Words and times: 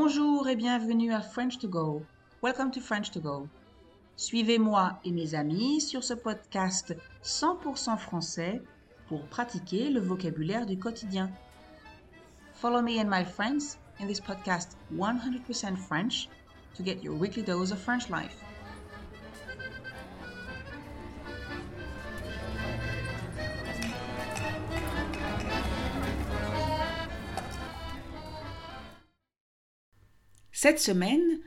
Bonjour 0.00 0.48
et 0.48 0.54
bienvenue 0.54 1.12
à 1.12 1.20
French 1.20 1.58
to 1.58 1.66
Go. 1.66 2.04
Welcome 2.40 2.70
to 2.70 2.80
French 2.80 3.10
to 3.10 3.20
Go. 3.20 3.48
Suivez-moi 4.14 4.96
et 5.04 5.10
mes 5.10 5.34
amis 5.34 5.80
sur 5.80 6.04
ce 6.04 6.14
podcast 6.14 6.94
100% 7.24 7.98
français 7.98 8.62
pour 9.08 9.26
pratiquer 9.26 9.90
le 9.90 9.98
vocabulaire 9.98 10.66
du 10.66 10.78
quotidien. 10.78 11.32
Follow 12.54 12.80
me 12.80 13.00
and 13.00 13.10
my 13.10 13.24
friends 13.24 13.76
in 13.98 14.06
this 14.06 14.20
podcast 14.20 14.76
100% 14.94 15.76
French 15.76 16.28
to 16.76 16.84
get 16.84 17.02
your 17.02 17.16
weekly 17.18 17.42
dose 17.42 17.72
of 17.72 17.80
French 17.80 18.08
life. 18.08 18.47
Cette 30.60 30.80
semaine, 30.80 31.38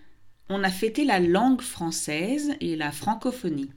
on 0.47 0.63
a 0.63 0.69
fêté 0.69 1.03
la 1.03 1.19
langue 1.19 1.59
française 1.59 2.53
et 2.61 2.77
la 2.77 2.93
francophonie, 2.93 3.69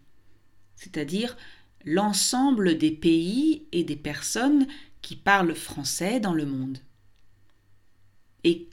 c'est-à-dire 0.77 1.37
l'ensemble 1.85 2.79
des 2.79 2.93
pays 2.93 3.67
et 3.73 3.83
des 3.83 3.97
personnes 3.97 4.69
qui 5.03 5.17
parlent 5.17 5.57
français 5.57 6.21
dans 6.21 6.35
le 6.35 6.47
monde. 6.47 6.79
Et 8.45 8.69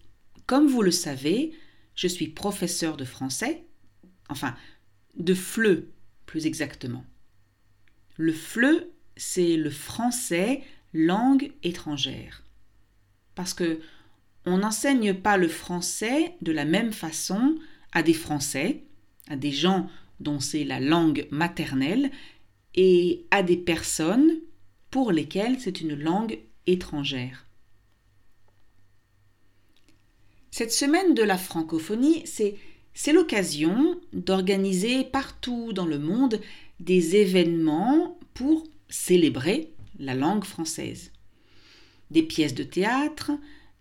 comme 0.45 0.67
vous 0.67 0.83
le 0.83 0.91
savez, 0.91 1.51
je 1.95 2.07
suis 2.07 2.27
professeur 2.27 2.95
de 2.95 3.05
français, 3.05 3.65
enfin 4.29 4.55
de 5.17 5.33
FLE 5.33 5.87
plus 6.27 6.45
exactement. 6.45 7.03
Le 8.17 8.33
FLE, 8.33 8.87
c'est 9.17 9.57
le 9.57 9.71
français 9.71 10.61
langue 10.93 11.53
étrangère. 11.63 12.43
Parce 13.33 13.55
que 13.55 13.81
on 14.45 14.57
n'enseigne 14.57 15.13
pas 15.13 15.37
le 15.37 15.47
français 15.47 16.33
de 16.41 16.51
la 16.51 16.65
même 16.65 16.93
façon 16.93 17.55
à 17.91 18.03
des 18.03 18.13
Français, 18.13 18.83
à 19.29 19.35
des 19.35 19.51
gens 19.51 19.87
dont 20.19 20.39
c'est 20.39 20.63
la 20.63 20.79
langue 20.79 21.27
maternelle, 21.31 22.11
et 22.75 23.25
à 23.31 23.43
des 23.43 23.57
personnes 23.57 24.39
pour 24.89 25.11
lesquelles 25.11 25.59
c'est 25.59 25.81
une 25.81 25.95
langue 25.95 26.39
étrangère. 26.67 27.45
Cette 30.51 30.71
semaine 30.71 31.13
de 31.13 31.23
la 31.23 31.37
francophonie, 31.37 32.23
c'est, 32.25 32.57
l'occasion 33.13 33.99
d'organiser 34.13 35.05
partout 35.05 35.71
dans 35.73 35.85
le 35.85 35.97
monde 35.97 36.41
des 36.79 37.15
événements 37.15 38.19
pour 38.33 38.67
célébrer 38.89 39.73
la 39.97 40.13
langue 40.13 40.43
française. 40.43 41.11
Des 42.09 42.23
pièces 42.23 42.53
de 42.53 42.63
théâtre, 42.63 43.31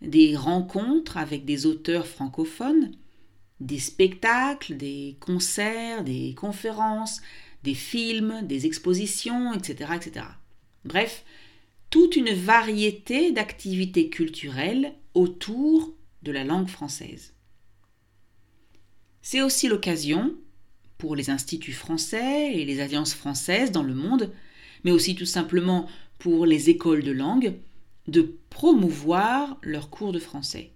des 0.03 0.37
rencontres 0.37 1.17
avec 1.17 1.45
des 1.45 1.67
auteurs 1.67 2.07
francophones, 2.07 2.93
des 3.61 3.79
spectacles, 3.79 4.77
des 4.77 5.17
concerts, 5.21 6.05
des 6.05 6.35
conférences, 6.35 7.21
des 7.63 7.75
films, 7.75 8.47
des 8.47 8.67
expositions, 8.67 9.53
etc. 9.53 9.93
etc. 9.97 10.27
Bref, 10.85 11.25
toute 11.91 12.17
une 12.17 12.33
variété 12.33 13.33
d'activités 13.33 14.09
culturelles 14.09 14.95
autour 15.15 15.95
de 16.23 16.33
la 16.33 16.45
langue 16.45 16.69
française. 16.69 17.35
C'est 19.23 19.43
aussi 19.43 19.69
l'occasion, 19.69 20.35
pour 20.97 21.17
les 21.17 21.31
instituts 21.31 21.73
français 21.73 22.53
et 22.55 22.65
les 22.65 22.81
alliances 22.81 23.15
françaises 23.15 23.73
dans 23.73 23.83
le 23.83 23.95
monde, 23.95 24.33
mais 24.85 24.93
aussi 24.93 25.15
tout 25.15 25.27
simplement 25.27 25.87
pour 26.19 26.47
les 26.47 26.71
écoles 26.71 27.03
de 27.03 27.11
langue, 27.11 27.55
de 28.11 28.37
promouvoir 28.51 29.57
leurs 29.63 29.89
cours 29.89 30.13
de 30.13 30.19
français. 30.19 30.73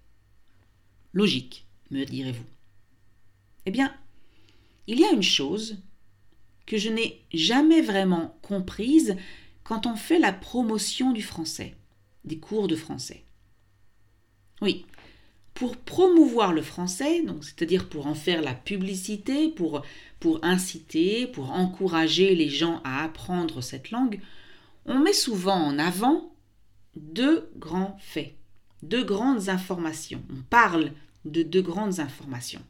Logique, 1.13 1.67
me 1.91 2.05
direz-vous. 2.05 2.45
Eh 3.65 3.71
bien, 3.71 3.93
il 4.87 4.99
y 4.99 5.05
a 5.05 5.11
une 5.11 5.21
chose 5.21 5.77
que 6.65 6.77
je 6.77 6.89
n'ai 6.89 7.25
jamais 7.33 7.81
vraiment 7.81 8.37
comprise 8.41 9.17
quand 9.63 9.85
on 9.85 9.97
fait 9.97 10.19
la 10.19 10.31
promotion 10.31 11.11
du 11.11 11.21
français, 11.21 11.75
des 12.23 12.37
cours 12.37 12.67
de 12.67 12.75
français. 12.75 13.25
Oui, 14.61 14.85
pour 15.53 15.75
promouvoir 15.75 16.53
le 16.53 16.61
français, 16.61 17.21
donc 17.21 17.43
c'est-à-dire 17.43 17.89
pour 17.89 18.07
en 18.07 18.15
faire 18.15 18.41
la 18.41 18.53
publicité, 18.53 19.49
pour, 19.49 19.81
pour 20.21 20.39
inciter, 20.43 21.27
pour 21.27 21.51
encourager 21.51 22.33
les 22.33 22.49
gens 22.49 22.81
à 22.85 23.03
apprendre 23.03 23.61
cette 23.61 23.91
langue, 23.91 24.21
on 24.85 24.99
met 24.99 25.13
souvent 25.13 25.57
en 25.57 25.77
avant 25.79 26.34
deux 26.95 27.49
grands 27.57 27.97
faits, 27.99 28.35
deux 28.83 29.03
grandes 29.03 29.49
informations. 29.49 30.23
On 30.31 30.41
parle 30.41 30.91
de 31.25 31.43
deux 31.43 31.61
grandes 31.61 31.99
informations. 31.99 32.63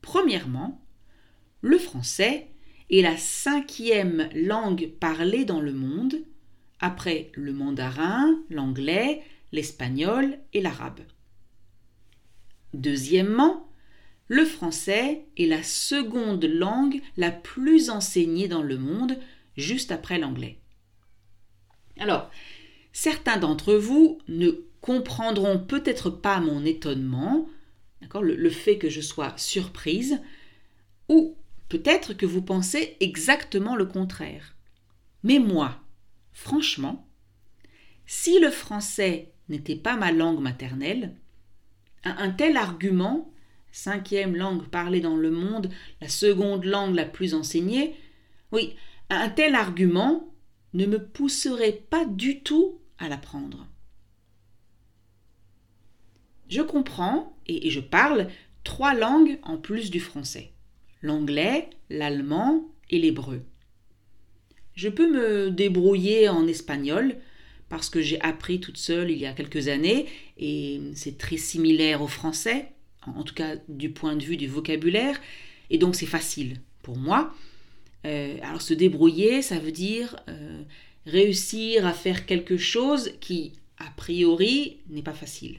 Premièrement, 0.00 0.80
le 1.60 1.78
français 1.78 2.48
est 2.90 3.02
la 3.02 3.16
cinquième 3.16 4.28
langue 4.34 4.90
parlée 5.00 5.44
dans 5.44 5.60
le 5.60 5.72
monde, 5.72 6.16
après 6.80 7.30
le 7.34 7.52
mandarin, 7.52 8.38
l'anglais, 8.50 9.22
l'espagnol 9.52 10.38
et 10.52 10.60
l'arabe. 10.60 11.00
Deuxièmement, 12.74 13.68
le 14.28 14.44
français 14.44 15.24
est 15.36 15.46
la 15.46 15.62
seconde 15.62 16.44
langue 16.44 17.00
la 17.16 17.30
plus 17.30 17.90
enseignée 17.90 18.48
dans 18.48 18.62
le 18.62 18.78
monde, 18.78 19.18
juste 19.56 19.92
après 19.92 20.18
l'anglais. 20.18 20.58
Alors, 21.98 22.30
Certains 22.96 23.38
d'entre 23.38 23.74
vous 23.74 24.20
ne 24.28 24.52
comprendront 24.80 25.58
peut-être 25.58 26.10
pas 26.10 26.38
mon 26.38 26.64
étonnement, 26.64 27.48
le, 28.22 28.36
le 28.36 28.50
fait 28.50 28.78
que 28.78 28.88
je 28.88 29.00
sois 29.00 29.34
surprise, 29.36 30.20
ou 31.08 31.36
peut-être 31.68 32.14
que 32.14 32.24
vous 32.24 32.40
pensez 32.40 32.96
exactement 33.00 33.74
le 33.74 33.84
contraire. 33.84 34.54
Mais 35.24 35.40
moi, 35.40 35.80
franchement, 36.32 37.08
si 38.06 38.38
le 38.38 38.50
français 38.50 39.32
n'était 39.48 39.74
pas 39.74 39.96
ma 39.96 40.12
langue 40.12 40.40
maternelle, 40.40 41.16
un 42.04 42.30
tel 42.30 42.56
argument, 42.56 43.32
cinquième 43.72 44.36
langue 44.36 44.68
parlée 44.68 45.00
dans 45.00 45.16
le 45.16 45.32
monde, 45.32 45.68
la 46.00 46.08
seconde 46.08 46.64
langue 46.64 46.94
la 46.94 47.06
plus 47.06 47.34
enseignée, 47.34 47.96
oui, 48.52 48.76
un 49.10 49.30
tel 49.30 49.56
argument 49.56 50.32
ne 50.74 50.86
me 50.86 51.04
pousserait 51.04 51.84
pas 51.90 52.04
du 52.04 52.40
tout 52.40 52.78
l'apprendre. 53.08 53.66
Je 56.48 56.62
comprends 56.62 57.36
et 57.46 57.70
je 57.70 57.80
parle 57.80 58.28
trois 58.62 58.94
langues 58.94 59.38
en 59.42 59.56
plus 59.56 59.90
du 59.90 60.00
français 60.00 60.54
l'anglais, 61.04 61.68
l'allemand 61.90 62.64
et 62.90 62.98
l'hébreu. 62.98 63.42
Je 64.74 64.88
peux 64.88 65.08
me 65.08 65.50
débrouiller 65.50 66.28
en 66.28 66.48
espagnol 66.48 67.16
parce 67.68 67.90
que 67.90 68.00
j'ai 68.00 68.20
appris 68.20 68.58
toute 68.58 68.78
seule 68.78 69.10
il 69.10 69.18
y 69.18 69.26
a 69.26 69.32
quelques 69.32 69.68
années 69.68 70.06
et 70.38 70.80
c'est 70.94 71.18
très 71.18 71.36
similaire 71.36 72.02
au 72.02 72.08
français, 72.08 72.72
en 73.06 73.22
tout 73.22 73.34
cas 73.34 73.56
du 73.68 73.90
point 73.90 74.16
de 74.16 74.24
vue 74.24 74.36
du 74.36 74.48
vocabulaire, 74.48 75.20
et 75.70 75.78
donc 75.78 75.94
c'est 75.94 76.06
facile 76.06 76.60
pour 76.82 76.96
moi. 76.96 77.32
Euh, 78.06 78.36
alors 78.42 78.62
se 78.62 78.74
débrouiller, 78.74 79.42
ça 79.42 79.58
veut 79.58 79.72
dire 79.72 80.16
euh, 80.28 80.62
réussir 81.06 81.86
à 81.86 81.92
faire 81.92 82.26
quelque 82.26 82.56
chose 82.56 83.12
qui, 83.20 83.52
a 83.78 83.90
priori, 83.96 84.78
n'est 84.88 85.02
pas 85.02 85.12
facile. 85.12 85.58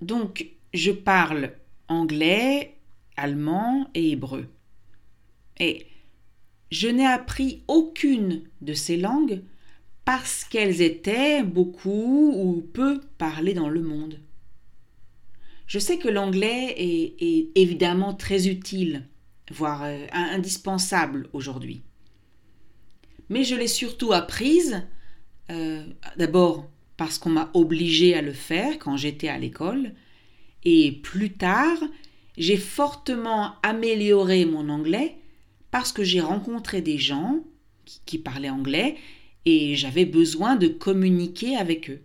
Donc, 0.00 0.46
je 0.74 0.90
parle 0.90 1.52
anglais, 1.88 2.76
allemand 3.16 3.88
et 3.94 4.10
hébreu. 4.10 4.46
Et 5.58 5.86
je 6.70 6.88
n'ai 6.88 7.06
appris 7.06 7.62
aucune 7.68 8.42
de 8.60 8.74
ces 8.74 8.96
langues 8.96 9.42
parce 10.04 10.44
qu'elles 10.44 10.80
étaient 10.80 11.42
beaucoup 11.42 12.32
ou 12.34 12.62
peu 12.72 13.00
parlées 13.18 13.54
dans 13.54 13.68
le 13.68 13.82
monde. 13.82 14.18
Je 15.66 15.78
sais 15.78 15.98
que 15.98 16.08
l'anglais 16.08 16.74
est, 16.76 17.48
évidemment 17.54 18.14
très 18.14 18.48
utile, 18.48 19.06
voire 19.52 19.84
euh, 19.84 20.06
indispensable 20.12 21.28
aujourd'hui 21.32 21.82
mais 23.30 23.44
je 23.44 23.54
l'ai 23.54 23.68
surtout 23.68 24.12
apprise, 24.12 24.82
euh, 25.50 25.84
d'abord 26.16 26.68
parce 26.96 27.18
qu'on 27.18 27.30
m'a 27.30 27.50
obligé 27.54 28.14
à 28.14 28.20
le 28.20 28.34
faire 28.34 28.78
quand 28.78 28.98
j'étais 28.98 29.28
à 29.28 29.38
l'école, 29.38 29.94
et 30.64 30.92
plus 30.92 31.32
tard, 31.32 31.78
j'ai 32.36 32.58
fortement 32.58 33.54
amélioré 33.62 34.44
mon 34.44 34.68
anglais 34.68 35.16
parce 35.70 35.92
que 35.92 36.04
j'ai 36.04 36.20
rencontré 36.20 36.82
des 36.82 36.98
gens 36.98 37.40
qui 38.04 38.18
parlaient 38.18 38.50
anglais 38.50 38.96
et 39.46 39.76
j'avais 39.76 40.04
besoin 40.04 40.56
de 40.56 40.68
communiquer 40.68 41.56
avec 41.56 41.88
eux. 41.90 42.02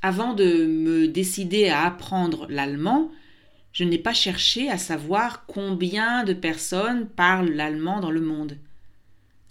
Avant 0.00 0.34
de 0.34 0.66
me 0.66 1.06
décider 1.06 1.68
à 1.68 1.84
apprendre 1.84 2.46
l'allemand, 2.48 3.10
je 3.72 3.84
n'ai 3.84 3.98
pas 3.98 4.14
cherché 4.14 4.70
à 4.70 4.78
savoir 4.78 5.46
combien 5.46 6.24
de 6.24 6.32
personnes 6.32 7.08
parlent 7.08 7.52
l'allemand 7.52 8.00
dans 8.00 8.10
le 8.10 8.20
monde. 8.20 8.58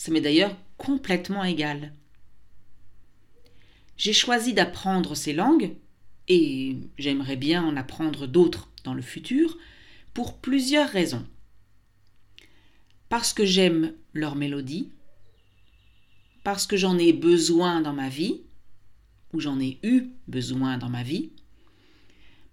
Ça 0.01 0.12
m'est 0.12 0.19
d'ailleurs 0.19 0.57
complètement 0.77 1.44
égal. 1.44 1.94
J'ai 3.98 4.13
choisi 4.13 4.51
d'apprendre 4.51 5.13
ces 5.13 5.31
langues 5.31 5.75
et 6.27 6.75
j'aimerais 6.98 7.36
bien 7.36 7.63
en 7.63 7.77
apprendre 7.77 8.25
d'autres 8.25 8.71
dans 8.83 8.95
le 8.95 9.03
futur, 9.03 9.59
pour 10.15 10.39
plusieurs 10.39 10.89
raisons. 10.89 11.24
Parce 13.09 13.31
que 13.31 13.45
j'aime 13.45 13.94
leur 14.13 14.36
mélodie, 14.36 14.89
parce 16.44 16.65
que 16.65 16.77
j'en 16.77 16.97
ai 16.97 17.13
besoin 17.13 17.80
dans 17.80 17.94
ma 17.94 18.09
vie, 18.09 18.42
ou 19.33 19.39
j'en 19.39 19.59
ai 19.59 19.77
eu 19.83 20.07
besoin 20.27 20.80
dans 20.80 20.89
ma 20.89 21.04
vie, 21.04 21.30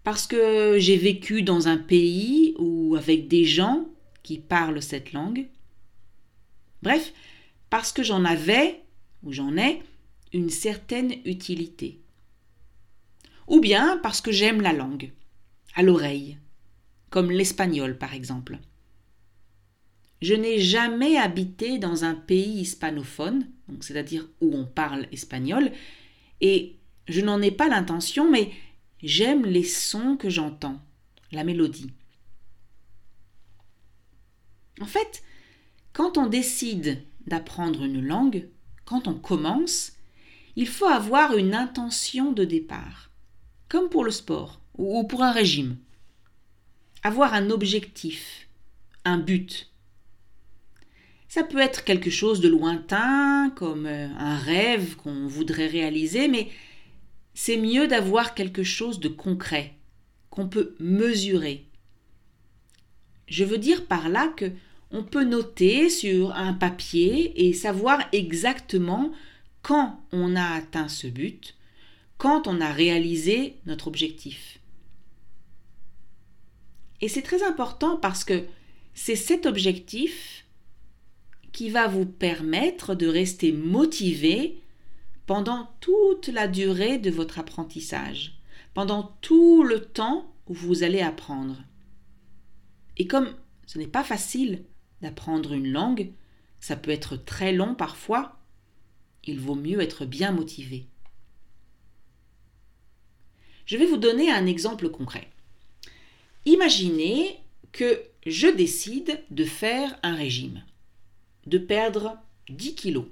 parce 0.04 0.26
que 0.26 0.78
j'ai 0.78 0.98
vécu 0.98 1.40
dans 1.40 1.66
un 1.66 1.78
pays 1.78 2.54
ou 2.58 2.94
avec 2.94 3.26
des 3.26 3.46
gens 3.46 3.88
qui 4.22 4.36
parlent 4.36 4.82
cette 4.82 5.14
langue, 5.14 5.46
bref, 6.82 7.14
parce 7.70 7.92
que 7.92 8.02
j'en 8.02 8.24
avais, 8.24 8.82
ou 9.22 9.32
j'en 9.32 9.56
ai, 9.56 9.82
une 10.32 10.50
certaine 10.50 11.12
utilité. 11.24 12.00
Ou 13.46 13.60
bien 13.60 13.98
parce 14.02 14.20
que 14.20 14.32
j'aime 14.32 14.60
la 14.60 14.72
langue, 14.72 15.12
à 15.74 15.82
l'oreille, 15.82 16.38
comme 17.10 17.30
l'espagnol 17.30 17.98
par 17.98 18.14
exemple. 18.14 18.58
Je 20.20 20.34
n'ai 20.34 20.58
jamais 20.58 21.16
habité 21.16 21.78
dans 21.78 22.04
un 22.04 22.14
pays 22.14 22.60
hispanophone, 22.60 23.46
c'est-à-dire 23.80 24.28
où 24.40 24.54
on 24.54 24.66
parle 24.66 25.06
espagnol, 25.12 25.70
et 26.40 26.76
je 27.06 27.20
n'en 27.20 27.40
ai 27.40 27.50
pas 27.50 27.68
l'intention, 27.68 28.30
mais 28.30 28.50
j'aime 29.02 29.46
les 29.46 29.64
sons 29.64 30.16
que 30.16 30.28
j'entends, 30.28 30.80
la 31.30 31.44
mélodie. 31.44 31.92
En 34.80 34.86
fait, 34.86 35.22
quand 35.92 36.18
on 36.18 36.26
décide 36.26 37.02
d'apprendre 37.28 37.84
une 37.84 38.04
langue, 38.04 38.48
quand 38.84 39.06
on 39.06 39.14
commence, 39.14 39.92
il 40.56 40.66
faut 40.66 40.86
avoir 40.86 41.36
une 41.36 41.54
intention 41.54 42.32
de 42.32 42.44
départ, 42.44 43.10
comme 43.68 43.88
pour 43.88 44.04
le 44.04 44.10
sport 44.10 44.60
ou 44.76 45.04
pour 45.04 45.22
un 45.22 45.32
régime. 45.32 45.76
Avoir 47.02 47.34
un 47.34 47.50
objectif, 47.50 48.48
un 49.04 49.18
but. 49.18 49.70
Ça 51.28 51.44
peut 51.44 51.58
être 51.58 51.84
quelque 51.84 52.10
chose 52.10 52.40
de 52.40 52.48
lointain, 52.48 53.50
comme 53.54 53.86
euh, 53.86 54.08
un 54.18 54.36
rêve 54.36 54.96
qu'on 54.96 55.26
voudrait 55.26 55.66
réaliser, 55.66 56.26
mais 56.26 56.48
c'est 57.34 57.58
mieux 57.58 57.86
d'avoir 57.86 58.34
quelque 58.34 58.64
chose 58.64 58.98
de 58.98 59.08
concret, 59.08 59.74
qu'on 60.30 60.48
peut 60.48 60.74
mesurer. 60.80 61.66
Je 63.28 63.44
veux 63.44 63.58
dire 63.58 63.86
par 63.86 64.08
là 64.08 64.28
que 64.36 64.50
on 64.90 65.02
peut 65.02 65.24
noter 65.24 65.90
sur 65.90 66.34
un 66.34 66.54
papier 66.54 67.46
et 67.46 67.52
savoir 67.52 68.00
exactement 68.12 69.12
quand 69.62 70.00
on 70.12 70.34
a 70.34 70.54
atteint 70.54 70.88
ce 70.88 71.06
but, 71.06 71.56
quand 72.16 72.46
on 72.46 72.60
a 72.60 72.72
réalisé 72.72 73.56
notre 73.66 73.88
objectif. 73.88 74.60
Et 77.00 77.08
c'est 77.08 77.22
très 77.22 77.42
important 77.42 77.96
parce 77.96 78.24
que 78.24 78.44
c'est 78.94 79.16
cet 79.16 79.46
objectif 79.46 80.44
qui 81.52 81.70
va 81.70 81.86
vous 81.86 82.06
permettre 82.06 82.94
de 82.94 83.06
rester 83.06 83.52
motivé 83.52 84.60
pendant 85.26 85.70
toute 85.80 86.28
la 86.28 86.48
durée 86.48 86.98
de 86.98 87.10
votre 87.10 87.38
apprentissage, 87.38 88.38
pendant 88.74 89.16
tout 89.20 89.62
le 89.62 89.84
temps 89.84 90.32
où 90.46 90.54
vous 90.54 90.82
allez 90.82 91.00
apprendre. 91.00 91.56
Et 92.96 93.06
comme 93.06 93.34
ce 93.66 93.78
n'est 93.78 93.86
pas 93.86 94.02
facile 94.02 94.64
d'apprendre 95.02 95.52
une 95.52 95.70
langue, 95.70 96.10
ça 96.60 96.76
peut 96.76 96.90
être 96.90 97.16
très 97.16 97.52
long 97.52 97.74
parfois, 97.74 98.38
il 99.24 99.38
vaut 99.38 99.54
mieux 99.54 99.80
être 99.80 100.04
bien 100.04 100.32
motivé. 100.32 100.86
Je 103.66 103.76
vais 103.76 103.86
vous 103.86 103.98
donner 103.98 104.30
un 104.30 104.46
exemple 104.46 104.88
concret. 104.88 105.28
Imaginez 106.46 107.38
que 107.72 108.02
je 108.26 108.48
décide 108.48 109.22
de 109.30 109.44
faire 109.44 109.98
un 110.02 110.14
régime, 110.14 110.64
de 111.46 111.58
perdre 111.58 112.16
10 112.48 112.74
kilos. 112.74 113.06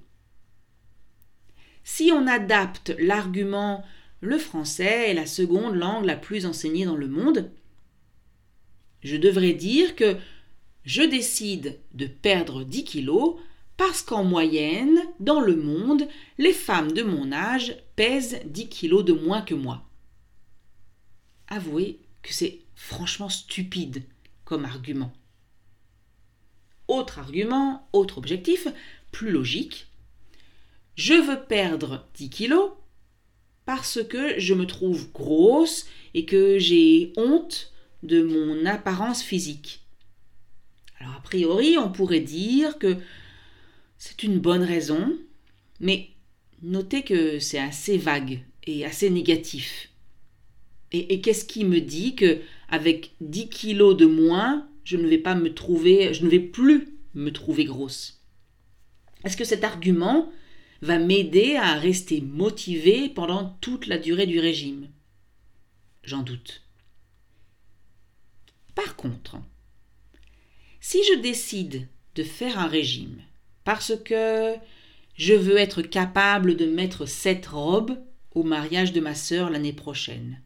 Si 1.84 2.10
on 2.12 2.26
adapte 2.26 2.94
l'argument 2.98 3.84
le 4.20 4.38
français 4.38 5.10
est 5.10 5.14
la 5.14 5.26
seconde 5.26 5.74
langue 5.74 6.06
la 6.06 6.16
plus 6.16 6.46
enseignée 6.46 6.86
dans 6.86 6.96
le 6.96 7.08
monde, 7.08 7.50
je 9.02 9.16
devrais 9.16 9.52
dire 9.52 9.94
que 9.94 10.16
je 10.86 11.02
décide 11.02 11.80
de 11.94 12.06
perdre 12.06 12.62
10 12.62 12.84
kilos 12.84 13.34
parce 13.76 14.02
qu'en 14.02 14.24
moyenne, 14.24 14.98
dans 15.20 15.40
le 15.40 15.56
monde, 15.56 16.08
les 16.38 16.52
femmes 16.52 16.92
de 16.92 17.02
mon 17.02 17.32
âge 17.32 17.76
pèsent 17.96 18.40
10 18.46 18.68
kilos 18.68 19.04
de 19.04 19.12
moins 19.12 19.42
que 19.42 19.54
moi. 19.54 19.84
Avouez 21.48 22.00
que 22.22 22.32
c'est 22.32 22.60
franchement 22.74 23.28
stupide 23.28 24.04
comme 24.44 24.64
argument. 24.64 25.12
Autre 26.88 27.18
argument, 27.18 27.88
autre 27.92 28.16
objectif, 28.16 28.68
plus 29.10 29.30
logique. 29.30 29.88
Je 30.94 31.14
veux 31.14 31.44
perdre 31.44 32.06
10 32.14 32.30
kilos 32.30 32.70
parce 33.64 34.02
que 34.04 34.38
je 34.38 34.54
me 34.54 34.66
trouve 34.66 35.10
grosse 35.10 35.86
et 36.14 36.24
que 36.24 36.60
j'ai 36.60 37.12
honte 37.16 37.72
de 38.04 38.22
mon 38.22 38.64
apparence 38.66 39.22
physique. 39.22 39.85
Alors 41.00 41.14
a 41.14 41.20
priori, 41.20 41.76
on 41.78 41.90
pourrait 41.90 42.20
dire 42.20 42.78
que 42.78 42.96
c'est 43.98 44.22
une 44.22 44.38
bonne 44.38 44.62
raison, 44.62 45.16
mais 45.81 46.08
notez 46.62 47.02
que 47.02 47.38
c'est 47.38 47.58
assez 47.58 47.98
vague 47.98 48.40
et 48.66 48.84
assez 48.84 49.10
négatif. 49.10 49.90
Et, 50.93 51.20
qu'est-ce 51.20 51.44
qui 51.44 51.64
me 51.64 51.81
dit 51.81 52.14
que 52.14 52.40
avec 52.69 53.12
10 53.20 53.48
kilos 53.48 53.96
de 53.96 54.06
moins, 54.06 54.69
je 54.84 54.96
ne 54.96 55.06
vais 55.06 55.19
pas 55.19 55.34
me 55.34 55.52
trouver, 55.52 56.14
je 56.14 56.25
ne 56.25 56.31
vais 56.31 56.40
plus 56.40 56.88
me 57.14 57.31
trouver 57.31 57.64
grosse? 57.64 58.22
Est-ce 59.25 59.37
que 59.37 59.44
cet 59.44 59.64
argument 59.64 60.32
va 60.82 60.99
m'aider 60.99 61.56
à 61.56 61.75
rester 61.75 62.20
motivée 62.20 63.08
pendant 63.08 63.56
toute 63.60 63.88
la 63.88 63.99
durée 63.99 64.26
du 64.26 64.38
régime? 64.38 64.88
J'en 66.02 66.22
doute. 66.22 66.62
Par 68.75 68.94
contre, 68.94 69.37
si 70.88 71.02
je 71.02 71.19
décide 71.19 71.88
de 72.14 72.23
faire 72.23 72.61
un 72.61 72.69
régime 72.69 73.21
parce 73.64 73.95
que 74.05 74.55
je 75.16 75.35
veux 75.35 75.57
être 75.57 75.83
capable 75.83 76.55
de 76.55 76.64
mettre 76.64 77.07
cette 77.07 77.47
robe 77.47 77.99
au 78.37 78.45
mariage 78.45 78.93
de 78.93 79.00
ma 79.00 79.16
sœur 79.16 79.50
l'année 79.50 79.73
prochaine, 79.73 80.40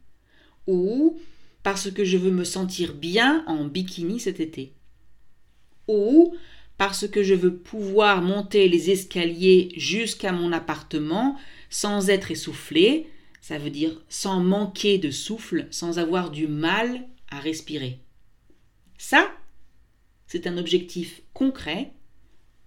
ou 0.67 1.21
parce 1.63 1.91
que 1.91 2.07
je 2.07 2.17
veux 2.17 2.31
me 2.31 2.45
sentir 2.45 2.95
bien 2.95 3.45
en 3.47 3.67
bikini 3.67 4.19
cet 4.19 4.41
été, 4.41 4.73
ou 5.89 6.35
parce 6.79 7.07
que 7.07 7.23
je 7.23 7.35
veux 7.35 7.57
pouvoir 7.59 8.23
monter 8.23 8.67
les 8.67 8.89
escaliers 8.89 9.69
jusqu'à 9.77 10.33
mon 10.33 10.53
appartement 10.53 11.37
sans 11.69 12.09
être 12.09 12.31
essoufflé, 12.31 13.11
ça 13.43 13.59
veut 13.59 13.69
dire 13.69 14.03
sans 14.09 14.41
manquer 14.41 14.97
de 14.97 15.11
souffle, 15.11 15.69
sans 15.71 15.99
avoir 15.99 16.31
du 16.31 16.49
mal 16.49 17.07
à 17.31 17.41
respirer. 17.41 18.01
Ça, 18.97 19.31
c'est 20.31 20.47
un 20.47 20.59
objectif 20.59 21.23
concret, 21.35 21.93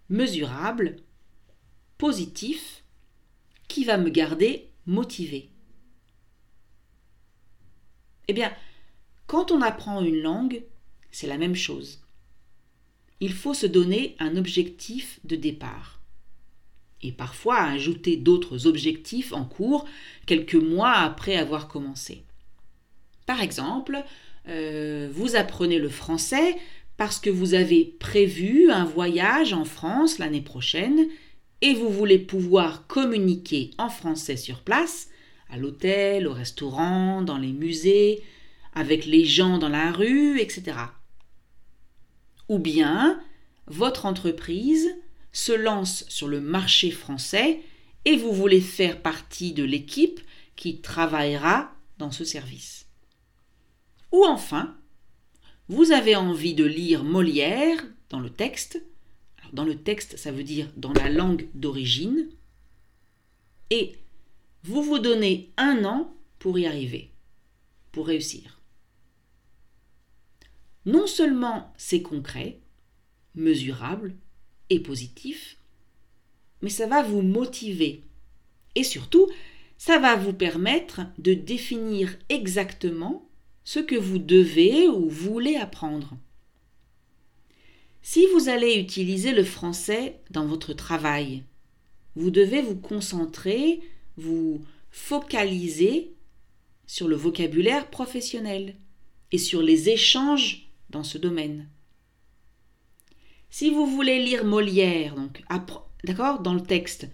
mesurable, 0.10 0.98
positif, 1.98 2.84
qui 3.70 3.86
va 3.86 3.98
me 3.98 4.10
garder 4.10 4.70
motivé. 4.86 5.50
Eh 8.28 8.34
bien, 8.34 8.52
quand 9.28 9.50
on 9.50 9.62
apprend 9.62 10.02
une 10.02 10.22
langue, 10.22 10.64
c'est 11.10 11.26
la 11.26 11.38
même 11.38 11.56
chose. 11.56 12.02
Il 13.22 13.32
faut 13.32 13.54
se 13.54 13.66
donner 13.66 14.18
un 14.20 14.36
objectif 14.36 15.22
de 15.24 15.38
départ. 15.38 16.02
Et 17.02 17.14
parfois 17.14 17.62
ajouter 17.62 18.18
d'autres 18.18 18.68
objectifs 18.68 19.32
en 19.32 19.46
cours 19.46 19.88
quelques 20.26 20.56
mois 20.56 20.96
après 20.96 21.38
avoir 21.38 21.70
commencé. 21.70 22.26
Par 23.26 23.42
exemple, 23.42 24.04
euh, 24.50 25.10
vous 25.14 25.38
apprenez 25.38 25.80
le 25.80 25.88
français 25.88 26.58
parce 26.98 27.20
que 27.20 27.30
vous 27.30 27.54
avez 27.54 27.86
prévu 27.86 28.72
un 28.72 28.86
voyage 28.86 29.54
en 29.54 29.66
France 29.66 30.20
l'année 30.20 30.42
prochaine 30.42 31.08
et 31.62 31.74
vous 31.74 31.90
voulez 31.90 32.20
pouvoir 32.20 32.88
communiquer 32.88 33.72
en 33.78 33.90
français 33.90 34.38
sur 34.38 34.62
place, 34.62 35.10
à 35.50 35.58
l'hôtel, 35.58 36.28
au 36.28 36.34
restaurant, 36.34 37.22
dans 37.22 37.38
les 37.38 37.52
musées, 37.54 38.22
avec 38.74 39.06
les 39.06 39.26
gens 39.26 39.58
dans 39.58 39.70
la 39.70 39.92
rue, 39.92 40.40
etc. 40.40 40.78
Ou 42.50 42.60
bien 42.60 43.22
votre 43.68 44.06
entreprise 44.06 44.90
se 45.32 45.54
lance 45.54 46.06
sur 46.10 46.28
le 46.28 46.42
marché 46.42 46.92
français 46.92 47.62
et 48.06 48.18
vous 48.18 48.34
voulez 48.34 48.62
faire 48.62 49.02
partie 49.02 49.54
de 49.54 49.64
l'équipe 49.64 50.20
qui 50.56 50.82
travaillera 50.82 51.74
dans 51.98 52.12
ce 52.12 52.26
service. 52.26 52.88
Ou 54.12 54.26
enfin, 54.26 54.76
vous 55.70 55.92
avez 55.92 56.16
envie 56.16 56.54
de 56.54 56.66
lire 56.66 57.04
Molière 57.04 57.84
dans 58.10 58.20
le 58.20 58.30
texte. 58.30 58.84
dans 59.54 59.66
le 59.66 59.76
texte, 59.76 60.18
ça 60.18 60.32
veut 60.32 60.44
dire 60.44 60.70
dans 60.78 60.94
la 60.94 61.10
langue 61.10 61.48
d'origine. 61.54 62.30
Et 63.70 63.96
vous 64.64 64.82
vous 64.82 65.00
donnez 65.00 65.52
un 65.58 65.86
an 65.86 66.14
pour 66.40 66.60
y 66.60 66.66
arriver. 66.66 67.12
pour 67.92 68.08
réussir. 68.08 68.60
Non 70.86 71.06
seulement 71.06 71.72
c'est 71.78 72.02
concret, 72.02 72.60
mesurable 73.36 74.16
et 74.72 74.80
positif, 74.80 75.58
mais 76.64 76.70
ça 76.70 76.88
va 76.88 77.04
vous 77.04 77.22
motiver. 77.22 78.04
Et 78.74 78.84
surtout, 78.84 79.30
ça 79.78 80.00
va 80.00 80.16
vous 80.16 80.34
permettre 80.34 81.02
de 81.20 81.34
définir 81.34 82.18
exactement 82.30 83.30
ce 83.64 83.80
que 83.80 83.96
vous 83.96 84.20
devez 84.20 84.88
ou 84.88 85.10
voulez 85.10 85.56
apprendre. 85.56 86.18
Si 88.02 88.26
vous 88.34 88.50
allez 88.50 88.76
utiliser 88.76 89.32
le 89.32 89.44
français 89.44 90.20
dans 90.30 90.46
votre 90.46 90.74
travail, 90.74 91.44
vous 92.16 92.32
devez 92.32 92.62
vous 92.62 92.76
concentrer, 92.76 93.80
vous 94.18 94.62
focaliser 94.92 96.14
sur 96.86 97.08
le 97.08 97.16
vocabulaire 97.16 97.90
professionnel 97.90 98.76
et 99.32 99.38
sur 99.38 99.62
les 99.62 99.90
échanges 99.90 100.70
dans 100.90 101.04
ce 101.04 101.18
domaine. 101.18 101.70
Si 103.50 103.70
vous 103.70 103.88
voulez 103.88 104.24
lire 104.24 104.46
Molière, 104.46 105.16
donc 105.16 105.42
d'accord, 106.04 106.42
dans 106.42 106.54
le 106.54 106.62
texte, 106.62 107.08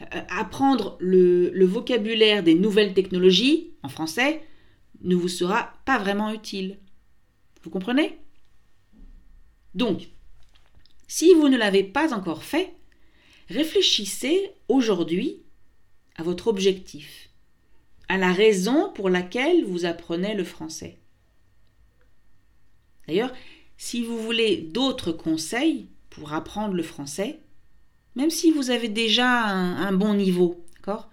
euh, 0.00 0.20
apprendre 0.30 0.96
le, 1.00 1.50
le 1.50 1.66
vocabulaire 1.66 2.42
des 2.42 2.54
nouvelles 2.54 2.94
technologies 2.94 3.72
en 3.82 3.88
français 3.88 4.40
ne 5.02 5.14
vous 5.14 5.28
sera 5.28 5.72
pas 5.84 5.98
vraiment 5.98 6.32
utile. 6.32 6.78
Vous 7.62 7.70
comprenez? 7.70 8.18
Donc, 9.74 10.08
si 11.06 11.34
vous 11.34 11.48
ne 11.48 11.56
l'avez 11.56 11.84
pas 11.84 12.14
encore 12.14 12.44
fait, 12.44 12.74
réfléchissez 13.48 14.52
aujourd'hui 14.68 15.42
à 16.16 16.22
votre 16.22 16.48
objectif, 16.48 17.30
à 18.08 18.18
la 18.18 18.32
raison 18.32 18.92
pour 18.92 19.08
laquelle 19.08 19.64
vous 19.64 19.84
apprenez 19.84 20.34
le 20.34 20.44
français. 20.44 20.98
D'ailleurs, 23.06 23.32
si 23.76 24.04
vous 24.04 24.18
voulez 24.18 24.58
d'autres 24.58 25.12
conseils 25.12 25.88
pour 26.10 26.32
apprendre 26.32 26.74
le 26.74 26.82
français, 26.82 27.40
même 28.14 28.30
si 28.30 28.50
vous 28.50 28.70
avez 28.70 28.88
déjà 28.88 29.46
un, 29.46 29.92
bon 29.92 30.14
niveau, 30.14 30.64
d'accord? 30.76 31.08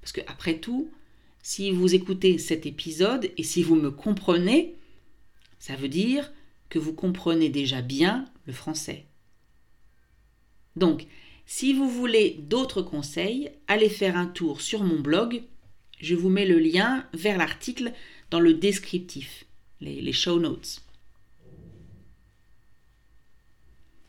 Parce 0.00 0.12
que 0.12 0.20
après 0.26 0.58
tout, 0.58 0.90
si 1.42 1.72
vous 1.72 1.94
écoutez 1.94 2.38
cet 2.38 2.66
épisode 2.66 3.30
et 3.36 3.42
si 3.42 3.62
vous 3.62 3.74
me 3.74 3.90
comprenez, 3.90 4.76
ça 5.58 5.74
veut 5.76 5.88
dire 5.88 6.32
que 6.68 6.78
vous 6.78 6.92
comprenez 6.92 7.48
déjà 7.48 7.82
bien 7.82 8.24
le 8.46 8.52
français. 8.52 9.06
Donc, 10.76 11.06
si 11.44 11.72
vous 11.72 11.88
voulez 11.88 12.38
d'autres 12.38 12.82
conseils, 12.82 13.50
allez 13.66 13.88
faire 13.88 14.16
un 14.16 14.26
tour 14.26 14.60
sur 14.60 14.84
mon 14.84 15.00
blog. 15.00 15.42
Je 16.00 16.14
vous 16.14 16.30
mets 16.30 16.46
le 16.46 16.58
lien 16.58 17.06
vers 17.12 17.36
l'article 17.36 17.92
dans 18.30 18.40
le 18.40 18.54
descriptif, 18.54 19.44
les, 19.80 20.12
show 20.12 20.38
notes. 20.38 20.82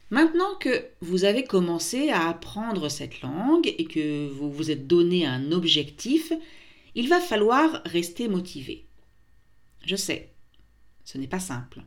Maintenant 0.10 0.56
que 0.60 0.86
vous 1.02 1.26
avez 1.26 1.44
commencé 1.44 2.10
à 2.10 2.30
apprendre 2.30 2.88
cette 2.88 3.22
langue 3.22 3.74
et 3.78 3.86
que 3.86 4.30
vous 4.30 4.52
vous 4.52 4.70
êtes 4.70 4.88
donné 4.88 5.26
un 5.26 5.52
objectif, 5.52 6.32
il 6.96 7.10
va 7.10 7.20
falloir 7.20 7.82
rester 7.86 8.28
motivé. 8.28 8.88
Je 9.86 9.96
sais, 9.96 10.34
ce 11.04 11.18
n'est 11.18 11.28
pas 11.28 11.40
simple. 11.40 11.84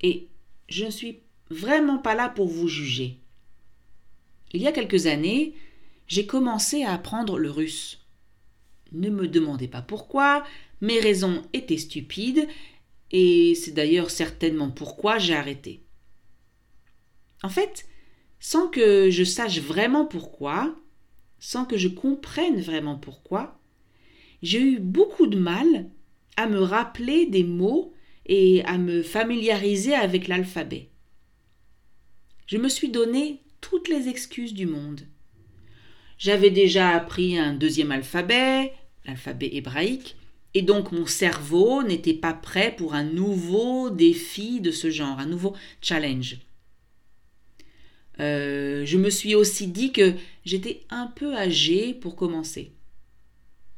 Et 0.00 0.28
je 0.68 0.84
ne 0.84 0.90
suis 0.90 1.20
vraiment 1.50 1.98
pas 1.98 2.14
là 2.14 2.28
pour 2.28 2.48
vous 2.48 2.68
juger. 2.68 3.20
Il 4.52 4.62
y 4.62 4.66
a 4.66 4.72
quelques 4.72 5.06
années, 5.06 5.54
j'ai 6.06 6.26
commencé 6.26 6.84
à 6.84 6.92
apprendre 6.92 7.38
le 7.38 7.50
russe. 7.50 8.00
Ne 8.92 9.10
me 9.10 9.28
demandez 9.28 9.68
pas 9.68 9.82
pourquoi, 9.82 10.44
mes 10.80 11.00
raisons 11.00 11.42
étaient 11.52 11.78
stupides, 11.78 12.46
et 13.10 13.54
c'est 13.54 13.72
d'ailleurs 13.72 14.10
certainement 14.10 14.70
pourquoi 14.70 15.18
j'ai 15.18 15.34
arrêté. 15.34 15.82
En 17.42 17.48
fait, 17.48 17.86
sans 18.40 18.68
que 18.68 19.10
je 19.10 19.24
sache 19.24 19.58
vraiment 19.58 20.06
pourquoi, 20.06 20.74
sans 21.38 21.64
que 21.64 21.76
je 21.76 21.88
comprenne 21.88 22.60
vraiment 22.60 22.96
pourquoi, 22.96 23.58
j'ai 24.42 24.60
eu 24.60 24.78
beaucoup 24.78 25.26
de 25.26 25.38
mal 25.38 25.86
à 26.36 26.46
me 26.46 26.60
rappeler 26.60 27.26
des 27.26 27.44
mots 27.44 27.92
et 28.26 28.64
à 28.64 28.78
me 28.78 29.02
familiariser 29.02 29.94
avec 29.94 30.28
l'alphabet. 30.28 30.88
Je 32.46 32.58
me 32.58 32.68
suis 32.68 32.88
donné 32.88 33.40
toutes 33.60 33.88
les 33.88 34.08
excuses 34.08 34.54
du 34.54 34.66
monde. 34.66 35.02
J'avais 36.18 36.50
déjà 36.50 36.90
appris 36.90 37.38
un 37.38 37.54
deuxième 37.54 37.92
alphabet, 37.92 38.72
l'alphabet 39.06 39.50
hébraïque, 39.52 40.16
et 40.54 40.62
donc 40.62 40.92
mon 40.92 41.06
cerveau 41.06 41.82
n'était 41.82 42.14
pas 42.14 42.32
prêt 42.32 42.74
pour 42.76 42.94
un 42.94 43.02
nouveau 43.02 43.90
défi 43.90 44.60
de 44.60 44.70
ce 44.70 44.90
genre, 44.90 45.18
un 45.18 45.26
nouveau 45.26 45.54
challenge. 45.80 46.38
Euh, 48.20 48.84
je 48.84 48.96
me 48.96 49.10
suis 49.10 49.34
aussi 49.34 49.66
dit 49.66 49.90
que 49.90 50.14
j'étais 50.44 50.82
un 50.90 51.08
peu 51.08 51.34
âgée 51.34 51.94
pour 51.94 52.14
commencer. 52.14 52.72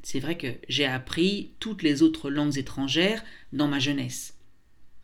C'est 0.06 0.20
vrai 0.20 0.38
que 0.38 0.54
j'ai 0.68 0.86
appris 0.86 1.56
toutes 1.58 1.82
les 1.82 2.04
autres 2.04 2.30
langues 2.30 2.58
étrangères 2.58 3.24
dans 3.52 3.66
ma 3.66 3.80
jeunesse. 3.80 4.38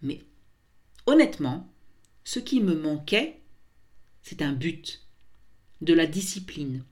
Mais 0.00 0.22
honnêtement, 1.06 1.68
ce 2.22 2.38
qui 2.38 2.60
me 2.60 2.76
manquait, 2.76 3.40
c'est 4.22 4.42
un 4.42 4.52
but, 4.52 5.04
de 5.80 5.92
la 5.92 6.06
discipline. 6.06 6.84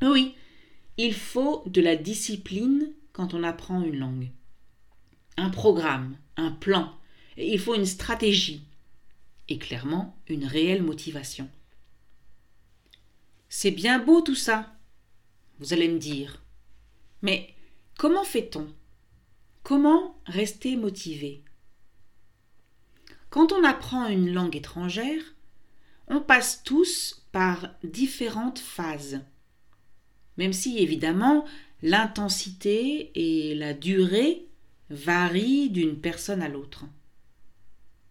Oui, 0.00 0.36
il 0.96 1.12
faut 1.12 1.64
de 1.66 1.80
la 1.80 1.96
discipline 1.96 2.92
quand 3.12 3.34
on 3.34 3.42
apprend 3.42 3.82
une 3.82 3.98
langue. 3.98 4.30
Un 5.36 5.50
programme, 5.50 6.16
un 6.36 6.52
plan, 6.52 6.96
il 7.36 7.58
faut 7.58 7.74
une 7.74 7.84
stratégie 7.84 8.62
et 9.48 9.58
clairement 9.58 10.16
une 10.28 10.44
réelle 10.44 10.84
motivation. 10.84 11.50
C'est 13.48 13.72
bien 13.72 13.98
beau 13.98 14.20
tout 14.20 14.36
ça, 14.36 14.72
vous 15.58 15.72
allez 15.72 15.88
me 15.88 15.98
dire. 15.98 16.43
Mais 17.24 17.48
comment 17.98 18.22
fait-on? 18.22 18.68
Comment 19.62 20.20
rester 20.26 20.76
motivé? 20.76 21.42
Quand 23.30 23.50
on 23.50 23.64
apprend 23.64 24.06
une 24.06 24.32
langue 24.32 24.54
étrangère, 24.54 25.22
on 26.06 26.20
passe 26.20 26.62
tous 26.64 27.26
par 27.32 27.70
différentes 27.82 28.58
phases. 28.58 29.20
Même 30.36 30.52
si 30.52 30.78
évidemment 30.78 31.46
l'intensité 31.82 33.10
et 33.14 33.54
la 33.54 33.72
durée 33.72 34.46
varient 34.90 35.70
d'une 35.70 35.98
personne 35.98 36.42
à 36.42 36.48
l'autre. 36.48 36.84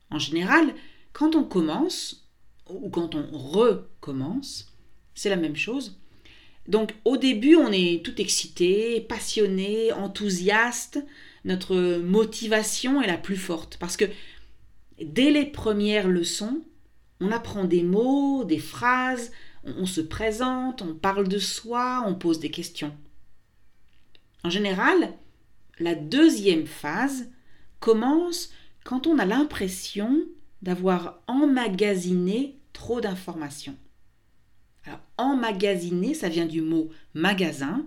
En 0.10 0.17
général, 0.17 0.74
quand 1.12 1.36
on 1.36 1.43
commence, 1.43 2.27
ou 2.67 2.89
quand 2.89 3.13
on 3.13 3.27
recommence, 3.32 4.74
c'est 5.13 5.29
la 5.29 5.36
même 5.36 5.55
chose. 5.55 6.00
Donc 6.67 6.93
au 7.05 7.17
début, 7.17 7.55
on 7.55 7.72
est 7.72 8.03
tout 8.05 8.20
excité, 8.22 9.01
passionné, 9.01 9.91
enthousiaste. 9.91 11.03
Notre 11.46 12.00
motivation 12.00 13.01
est 13.01 13.08
la 13.08 13.17
plus 13.17 13.36
forte 13.36 13.77
parce 13.77 13.98
que 13.98 14.05
dès 15.01 15.32
les 15.32 15.46
premières 15.46 16.08
leçons, 16.08 16.62
on 17.20 17.32
apprend 17.32 17.65
des 17.65 17.84
mots, 17.84 18.43
des 18.43 18.60
phrases, 18.60 19.32
on, 19.63 19.86
se 19.86 20.01
présente, 20.01 20.82
on 20.82 20.93
parle 20.93 21.27
de 21.27 21.39
soi, 21.39 22.03
on 22.05 22.15
pose 22.15 22.39
des 22.39 22.51
questions. 22.51 22.93
En 24.43 24.50
général, 24.50 25.13
la 25.79 25.96
deuxième 25.96 26.67
phase 26.67 27.29
commence 27.79 28.51
quand 28.84 29.08
on 29.08 29.20
a 29.20 29.25
l'impression 29.25 30.22
d'avoir 30.62 31.22
emmagasiné 31.27 32.58
trop 32.74 33.01
d'informations. 33.01 33.75
Alors, 34.85 34.99
emmagasiner, 35.17 36.13
ça 36.13 36.29
vient 36.29 36.45
du 36.45 36.61
mot 36.61 36.89
magasin. 37.13 37.85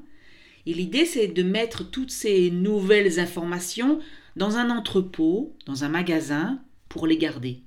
Et 0.67 0.75
l'idée, 0.75 1.07
c'est 1.07 1.29
de 1.29 1.43
mettre 1.43 1.89
toutes 1.89 2.11
ces 2.11 2.51
nouvelles 2.51 3.21
informations 3.21 4.01
dans 4.35 4.57
un 4.57 4.71
entrepôt, 4.71 5.55
dans 5.67 5.85
un 5.85 5.89
magasin, 5.89 6.61
pour 6.89 7.07
les 7.07 7.17
garder. 7.17 7.63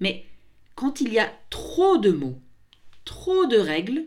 Mais 0.00 0.26
quand 0.74 1.00
il 1.00 1.12
y 1.12 1.18
a 1.18 1.32
trop 1.50 1.96
de 1.96 2.10
mots, 2.10 2.40
trop 3.04 3.46
de 3.46 3.56
règles, 3.56 4.04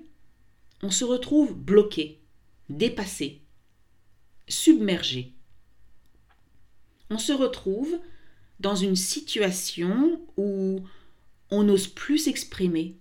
on 0.82 0.92
se 0.92 1.06
retrouve 1.06 1.54
bloqué, 1.54 2.20
dépassé, 2.70 3.42
submergé. 4.48 5.34
On 7.10 7.18
se 7.18 7.34
retrouve 7.34 7.98
dans 8.60 8.76
une 8.76 8.96
situation 8.96 10.22
où 10.38 10.82
on 11.52 11.64
n'ose 11.64 11.88
plus 11.88 12.18
s'exprimer, 12.18 12.98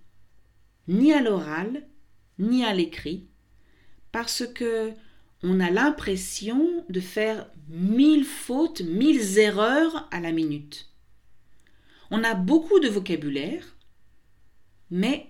ni 0.87 1.13
à 1.13 1.21
l'oral, 1.21 1.87
ni 2.39 2.63
à 2.63 2.73
l'écrit, 2.73 3.27
parce 4.11 4.45
que 4.47 4.91
on 5.43 5.59
a 5.59 5.69
l'impression 5.69 6.85
de 6.89 6.99
faire 6.99 7.47
mille 7.69 8.25
fautes, 8.25 8.81
mille 8.81 9.37
erreurs 9.37 10.07
à 10.11 10.19
la 10.19 10.31
minute. 10.31 10.89
On 12.09 12.23
a 12.23 12.33
beaucoup 12.33 12.79
de 12.79 12.87
vocabulaire, 12.87 13.75
mais 14.89 15.27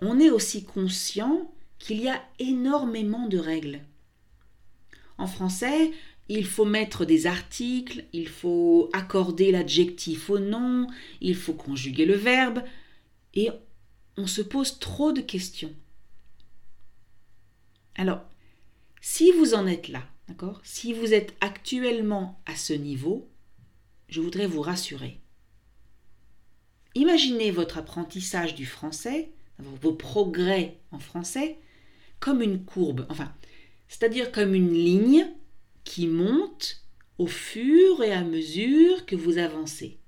on 0.00 0.18
est 0.20 0.30
aussi 0.30 0.64
conscient 0.64 1.50
qu'il 1.78 2.00
y 2.00 2.08
a 2.08 2.22
énormément 2.38 3.28
de 3.28 3.38
règles. 3.38 3.80
En 5.18 5.26
français, 5.26 5.92
il 6.28 6.46
faut 6.46 6.64
mettre 6.64 7.04
des 7.04 7.26
articles, 7.26 8.04
il 8.12 8.28
faut 8.28 8.90
accorder 8.92 9.52
l'adjectif 9.52 10.30
au 10.30 10.38
nom, 10.38 10.86
il 11.20 11.36
faut 11.36 11.52
conjuguer 11.52 12.06
le 12.06 12.16
verbe, 12.16 12.62
et 13.34 13.50
on 14.16 14.26
se 14.26 14.42
pose 14.42 14.78
trop 14.78 15.12
de 15.12 15.20
questions. 15.20 15.74
Alors, 17.96 18.22
si 19.00 19.30
vous 19.32 19.54
en 19.54 19.66
êtes 19.66 19.88
là, 19.88 20.02
d'accord? 20.28 20.60
Si 20.64 20.92
vous 20.92 21.12
êtes 21.12 21.34
actuellement 21.40 22.40
à 22.46 22.56
ce 22.56 22.72
niveau, 22.72 23.28
je 24.08 24.20
voudrais 24.20 24.46
vous 24.46 24.62
rassurer. 24.62 25.20
Imaginez 26.94 27.50
votre 27.50 27.78
apprentissage 27.78 28.54
du 28.54 28.66
français, 28.66 29.32
vos 29.58 29.92
progrès 29.92 30.78
en 30.92 30.98
français, 30.98 31.58
comme 32.20 32.40
une 32.40 32.64
courbe, 32.64 33.06
enfin, 33.10 33.34
c'est-à-dire 33.88 34.32
comme 34.32 34.54
une 34.54 34.72
ligne 34.72 35.26
qui 35.84 36.06
monte 36.06 36.84
au 37.18 37.26
fur 37.26 38.02
et 38.02 38.12
à 38.12 38.24
mesure 38.24 39.06
que 39.06 39.16
vous 39.16 39.38
avancez. 39.38 39.98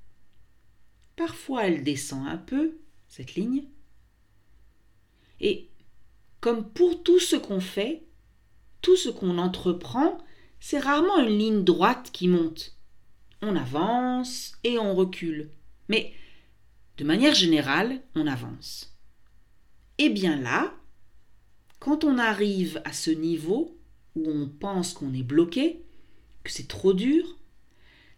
Parfois 1.14 1.66
elle 1.66 1.84
descend 1.84 2.26
un 2.26 2.36
peu, 2.36 2.78
cette 3.08 3.34
ligne. 3.34 3.64
Et 5.40 5.68
comme 6.40 6.68
pour 6.70 7.02
tout 7.02 7.18
ce 7.18 7.36
qu'on 7.36 7.60
fait, 7.60 8.04
tout 8.80 8.96
ce 8.96 9.08
qu'on 9.08 9.38
entreprend, 9.38 10.18
c'est 10.60 10.78
rarement 10.78 11.18
une 11.18 11.38
ligne 11.38 11.64
droite 11.64 12.10
qui 12.12 12.28
monte. 12.28 12.76
On 13.42 13.56
avance 13.56 14.52
et 14.64 14.78
on 14.78 14.94
recule. 14.94 15.50
Mais 15.88 16.12
de 16.96 17.04
manière 17.04 17.34
générale, 17.34 18.00
on 18.14 18.26
avance. 18.26 18.96
Et 19.98 20.08
bien 20.08 20.36
là, 20.36 20.74
quand 21.78 22.04
on 22.04 22.18
arrive 22.18 22.80
à 22.84 22.92
ce 22.92 23.10
niveau 23.10 23.78
où 24.14 24.30
on 24.30 24.48
pense 24.48 24.92
qu'on 24.92 25.12
est 25.14 25.22
bloqué, 25.22 25.84
que 26.42 26.50
c'est 26.50 26.68
trop 26.68 26.92
dur, 26.92 27.36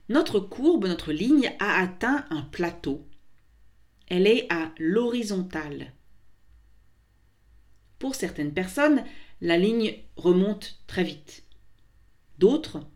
notre 0.09 0.41
courbe, 0.41 0.87
notre 0.87 1.13
ligne 1.13 1.55
a 1.59 1.81
atteint 1.81 2.25
un 2.31 2.43
plateau. 2.43 3.07
Elle 4.07 4.27
est 4.27 4.51
à 4.51 4.73
l'horizontale. 4.79 5.93
Pour 7.99 8.15
certaines 8.15 8.55
personnes, 8.55 9.05
la 9.41 9.57
ligne 9.57 9.97
remonte 10.17 10.81
très 10.87 11.05
vite. 11.05 11.45
D'autres 12.39 12.87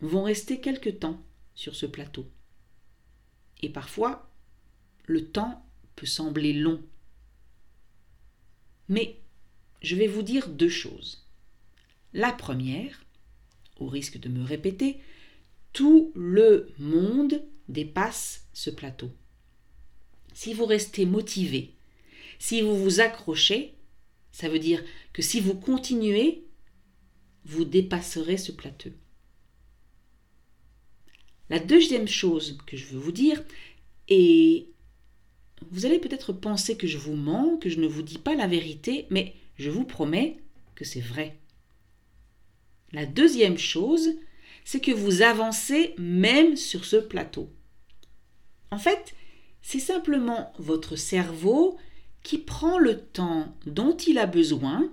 vont 0.00 0.24
rester 0.24 0.60
quelque 0.60 0.90
temps 0.90 1.22
sur 1.54 1.74
ce 1.74 1.86
plateau. 1.86 2.26
Et 3.62 3.68
parfois, 3.68 4.30
le 5.06 5.26
temps 5.26 5.64
peut 5.96 6.06
sembler 6.06 6.52
long. 6.52 6.82
Mais 8.88 9.20
je 9.82 9.96
vais 9.96 10.06
vous 10.06 10.22
dire 10.22 10.48
deux 10.48 10.68
choses. 10.68 11.26
La 12.12 12.32
première, 12.32 13.04
au 13.78 13.86
risque 13.86 14.18
de 14.18 14.28
me 14.28 14.44
répéter, 14.44 15.00
tout 15.72 16.12
le 16.14 16.72
monde 16.78 17.42
dépasse 17.68 18.46
ce 18.52 18.70
plateau. 18.70 19.10
Si 20.32 20.54
vous 20.54 20.66
restez 20.66 21.04
motivé, 21.04 21.74
si 22.38 22.62
vous 22.62 22.76
vous 22.76 23.00
accrochez, 23.00 23.77
ça 24.38 24.48
veut 24.48 24.60
dire 24.60 24.84
que 25.12 25.20
si 25.20 25.40
vous 25.40 25.54
continuez, 25.54 26.44
vous 27.44 27.64
dépasserez 27.64 28.36
ce 28.36 28.52
plateau. 28.52 28.90
La 31.50 31.58
deuxième 31.58 32.06
chose 32.06 32.56
que 32.64 32.76
je 32.76 32.86
veux 32.86 33.00
vous 33.00 33.10
dire, 33.10 33.42
et 34.06 34.70
vous 35.72 35.86
allez 35.86 35.98
peut-être 35.98 36.32
penser 36.32 36.76
que 36.76 36.86
je 36.86 36.98
vous 36.98 37.16
mens, 37.16 37.56
que 37.56 37.68
je 37.68 37.80
ne 37.80 37.88
vous 37.88 38.02
dis 38.02 38.18
pas 38.18 38.36
la 38.36 38.46
vérité, 38.46 39.08
mais 39.10 39.34
je 39.56 39.70
vous 39.70 39.84
promets 39.84 40.38
que 40.76 40.84
c'est 40.84 41.00
vrai. 41.00 41.36
La 42.92 43.06
deuxième 43.06 43.58
chose, 43.58 44.08
c'est 44.64 44.80
que 44.80 44.92
vous 44.92 45.22
avancez 45.22 45.96
même 45.98 46.54
sur 46.54 46.84
ce 46.84 46.94
plateau. 46.94 47.50
En 48.70 48.78
fait, 48.78 49.16
c'est 49.62 49.80
simplement 49.80 50.52
votre 50.60 50.94
cerveau 50.94 51.76
qui 52.22 52.38
prend 52.38 52.78
le 52.78 53.00
temps 53.00 53.54
dont 53.66 53.96
il 53.96 54.18
a 54.18 54.26
besoin 54.26 54.92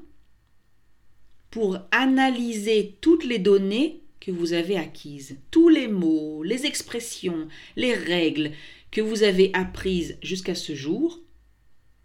pour 1.52 1.80
analyser 1.92 2.98
toutes 3.02 3.26
les 3.26 3.40
données 3.40 4.02
que 4.20 4.32
vous 4.32 4.54
avez 4.54 4.78
acquises, 4.78 5.38
tous 5.52 5.70
les 5.70 5.88
mots, 5.88 6.44
les 6.44 6.66
expressions, 6.66 7.48
les 7.76 7.94
règles 7.94 8.52
que 8.92 9.02
vous 9.02 9.24
avez 9.24 9.52
apprises 9.54 10.18
jusqu'à 10.22 10.56
ce 10.56 10.74
jour. 10.76 11.22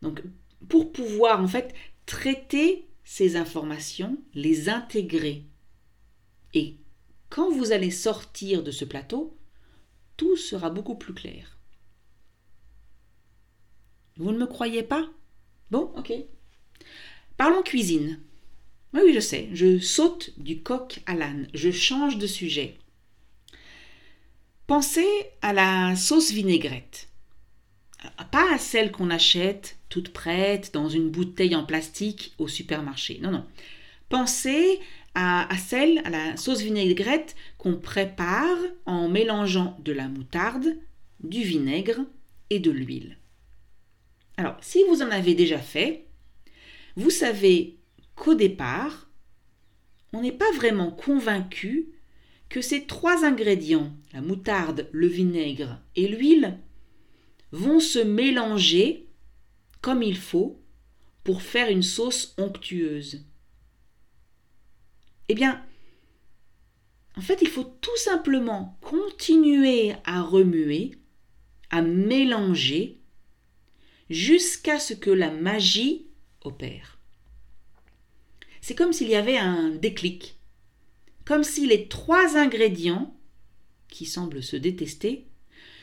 Donc, 0.02 0.22
pour 0.68 0.92
pouvoir 0.92 1.40
en 1.40 1.48
fait 1.48 1.74
traiter 2.06 2.86
ces 3.04 3.36
informations, 3.36 4.18
les 4.34 4.68
intégrer. 4.68 5.44
Et 6.54 6.76
quand 7.28 7.50
vous 7.50 7.72
allez 7.72 7.90
sortir 7.90 8.62
de 8.62 8.70
ce 8.70 8.84
plateau, 8.84 9.36
tout 10.16 10.36
sera 10.36 10.70
beaucoup 10.70 10.96
plus 10.96 11.14
clair. 11.14 11.59
Vous 14.20 14.32
ne 14.32 14.38
me 14.38 14.46
croyez 14.46 14.82
pas? 14.82 15.08
Bon, 15.70 15.90
ok. 15.96 16.12
Parlons 17.38 17.62
cuisine. 17.62 18.20
Oui, 18.92 19.00
oui, 19.06 19.14
je 19.14 19.20
sais, 19.20 19.48
je 19.54 19.78
saute 19.78 20.38
du 20.38 20.60
coq 20.60 21.00
à 21.06 21.14
l'âne, 21.14 21.48
je 21.54 21.70
change 21.70 22.18
de 22.18 22.26
sujet. 22.26 22.76
Pensez 24.66 25.08
à 25.40 25.54
la 25.54 25.96
sauce 25.96 26.32
vinaigrette. 26.32 27.08
Pas 28.30 28.52
à 28.52 28.58
celle 28.58 28.92
qu'on 28.92 29.08
achète 29.08 29.78
toute 29.88 30.10
prête 30.10 30.74
dans 30.74 30.90
une 30.90 31.08
bouteille 31.08 31.56
en 31.56 31.64
plastique 31.64 32.34
au 32.36 32.46
supermarché. 32.46 33.20
Non, 33.22 33.30
non. 33.30 33.46
Pensez 34.10 34.80
à, 35.14 35.48
celle, 35.56 36.02
à 36.04 36.10
la 36.10 36.36
sauce 36.36 36.60
vinaigrette 36.60 37.36
qu'on 37.56 37.76
prépare 37.76 38.58
en 38.84 39.08
mélangeant 39.08 39.78
de 39.82 39.92
la 39.92 40.08
moutarde, 40.08 40.76
du 41.22 41.42
vinaigre 41.42 42.00
et 42.50 42.58
de 42.58 42.70
l'huile. 42.70 43.16
Alors, 44.40 44.56
si 44.62 44.82
vous 44.84 45.02
en 45.02 45.10
avez 45.10 45.34
déjà 45.34 45.58
fait, 45.58 46.06
vous 46.96 47.10
savez 47.10 47.78
qu'au 48.14 48.34
départ, 48.34 49.10
on 50.14 50.22
n'est 50.22 50.32
pas 50.32 50.50
vraiment 50.52 50.90
convaincu 50.90 51.90
que 52.48 52.62
ces 52.62 52.86
trois 52.86 53.26
ingrédients, 53.26 53.94
la 54.14 54.22
moutarde, 54.22 54.88
le 54.92 55.08
vinaigre 55.08 55.78
et 55.94 56.08
l'huile, 56.08 56.58
vont 57.52 57.80
se 57.80 57.98
mélanger 57.98 59.10
comme 59.82 60.02
il 60.02 60.16
faut 60.16 60.58
pour 61.22 61.42
faire 61.42 61.68
une 61.68 61.82
sauce 61.82 62.32
onctueuse. 62.38 63.26
Eh 65.28 65.34
bien, 65.34 65.62
en 67.14 67.20
fait, 67.20 67.42
il 67.42 67.48
faut 67.48 67.76
tout 67.82 67.96
simplement 67.98 68.78
continuer 68.80 69.92
à 70.04 70.22
remuer, 70.22 70.92
à 71.68 71.82
mélanger, 71.82 72.99
jusqu'à 74.10 74.78
ce 74.78 74.92
que 74.92 75.10
la 75.10 75.30
magie 75.30 76.06
opère. 76.42 76.98
C'est 78.60 78.74
comme 78.74 78.92
s'il 78.92 79.08
y 79.08 79.14
avait 79.14 79.38
un 79.38 79.70
déclic, 79.70 80.36
comme 81.24 81.44
si 81.44 81.66
les 81.66 81.88
trois 81.88 82.36
ingrédients, 82.36 83.16
qui 83.88 84.06
semblent 84.06 84.42
se 84.42 84.56
détester, 84.56 85.26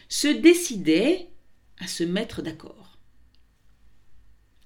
se 0.09 0.27
décidaient 0.27 1.29
à 1.79 1.87
se 1.87 2.03
mettre 2.03 2.41
d'accord. 2.41 2.97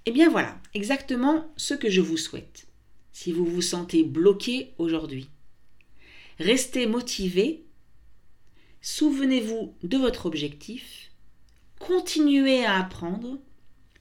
Eh 0.05 0.11
bien 0.11 0.29
voilà, 0.29 0.59
exactement 0.73 1.51
ce 1.57 1.73
que 1.73 1.89
je 1.89 2.01
vous 2.01 2.17
souhaite, 2.17 2.67
si 3.13 3.31
vous 3.31 3.45
vous 3.45 3.61
sentez 3.61 4.03
bloqué 4.03 4.73
aujourd'hui. 4.77 5.29
Restez 6.39 6.87
motivé, 6.87 7.63
souvenez-vous 8.81 9.75
de 9.83 9.97
votre 9.97 10.25
objectif, 10.25 11.11
continuez 11.79 12.65
à 12.65 12.79
apprendre 12.79 13.39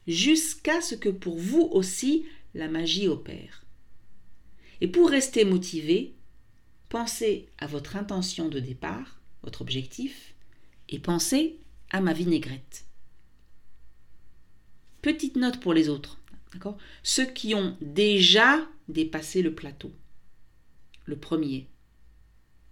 jusqu'à 0.07 0.81
ce 0.81 0.95
que 0.95 1.09
pour 1.09 1.39
vous 1.39 1.69
aussi 1.73 2.25
la 2.55 2.69
magie 2.69 3.09
opère. 3.09 3.65
Et 4.81 4.89
pour 4.89 5.11
rester 5.11 5.45
motivé, 5.45 6.15
pensez 6.89 7.49
à 7.59 7.67
votre 7.67 7.97
intention 7.97 8.49
de 8.49 8.61
départ, 8.61 9.21
votre 9.43 9.63
objectif, 9.63 10.35
et 10.89 10.99
pensez 10.99 11.59
à 11.91 12.01
ma 12.01 12.13
vinaigrette. 12.13 12.85
Petite 15.03 15.37
note 15.37 15.61
pour 15.61 15.73
les 15.73 15.89
autres, 15.89 16.19
d'accord? 16.53 16.77
Ceux 17.03 17.27
qui 17.27 17.55
ont 17.55 17.77
déjà 17.81 18.69
dépassé 18.89 19.43
le 19.43 19.55
plateau. 19.55 19.93
Le 21.07 21.17
premier. 21.17 21.67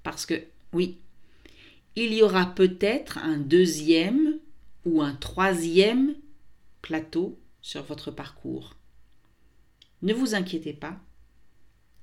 Parce 0.02 0.26
que, 0.26 0.42
oui, 0.72 0.98
il 1.96 2.12
y 2.12 2.22
aura 2.22 2.54
peut-être 2.54 3.18
un 3.18 3.38
deuxième 3.38 4.38
ou 4.84 5.02
un 5.02 5.14
troisième 5.14 6.14
plateau 6.82 7.38
sur 7.60 7.82
votre 7.82 8.10
parcours. 8.10 8.76
Ne 10.02 10.14
vous 10.14 10.34
inquiétez 10.34 10.72
pas, 10.72 11.00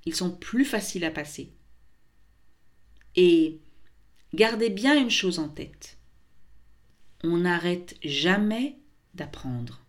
ils 0.05 0.15
sont 0.15 0.31
plus 0.31 0.65
faciles 0.65 1.05
à 1.05 1.11
passer. 1.11 1.51
Et 3.15 3.59
gardez 4.33 4.69
bien 4.69 4.99
une 4.99 5.09
chose 5.09 5.39
en 5.39 5.49
tête. 5.49 5.97
On 7.23 7.37
n'arrête 7.37 7.95
jamais 8.03 8.77
d'apprendre. 9.13 9.84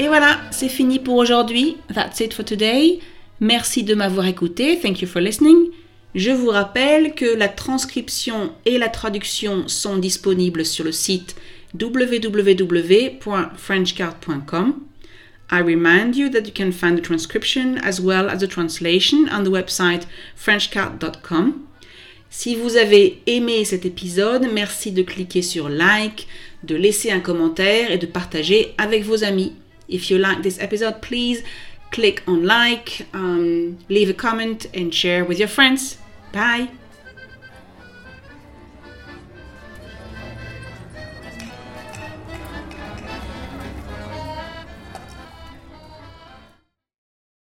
Et 0.00 0.08
voilà, 0.08 0.40
c'est 0.50 0.68
fini 0.70 0.98
pour 0.98 1.16
aujourd'hui. 1.16 1.76
That's 1.94 2.20
it 2.20 2.32
for 2.32 2.42
today. 2.42 3.00
Merci 3.38 3.82
de 3.82 3.94
m'avoir 3.94 4.26
écouté. 4.26 4.80
Thank 4.80 5.02
you 5.02 5.06
for 5.06 5.20
listening. 5.20 5.66
Je 6.14 6.30
vous 6.30 6.48
rappelle 6.48 7.14
que 7.14 7.26
la 7.26 7.48
transcription 7.48 8.54
et 8.64 8.78
la 8.78 8.88
traduction 8.88 9.68
sont 9.68 9.98
disponibles 9.98 10.64
sur 10.64 10.86
le 10.86 10.92
site 10.92 11.36
www.frenchcard.com. 11.78 14.74
I 15.52 15.60
remind 15.60 16.16
you 16.16 16.30
that 16.30 16.46
you 16.46 16.52
can 16.56 16.72
find 16.72 16.96
the 16.96 17.02
transcription 17.02 17.76
as 17.84 18.00
well 18.00 18.30
as 18.30 18.38
the 18.38 18.48
translation 18.48 19.28
on 19.30 19.44
the 19.44 19.50
website 19.50 20.06
frenchcard.com. 20.34 21.58
Si 22.30 22.56
vous 22.56 22.78
avez 22.78 23.20
aimé 23.26 23.66
cet 23.66 23.84
épisode, 23.84 24.48
merci 24.50 24.92
de 24.92 25.02
cliquer 25.02 25.42
sur 25.42 25.68
like, 25.68 26.26
de 26.64 26.74
laisser 26.74 27.10
un 27.10 27.20
commentaire 27.20 27.90
et 27.90 27.98
de 27.98 28.06
partager 28.06 28.72
avec 28.78 29.04
vos 29.04 29.24
amis. 29.24 29.52
If 29.90 30.10
you 30.10 30.18
like 30.18 30.42
this 30.42 30.58
episode, 30.58 31.02
please 31.02 31.42
click 31.90 32.22
on 32.26 32.44
like, 32.44 33.06
um, 33.12 33.78
leave 33.88 34.08
a 34.08 34.14
comment 34.14 34.66
and 34.72 34.94
share 34.94 35.24
with 35.24 35.38
your 35.38 35.48
friends. 35.48 35.98
Bye. 36.32 36.70